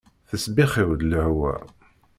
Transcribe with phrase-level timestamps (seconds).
[0.29, 1.53] Tesbixxiw-d lehwa.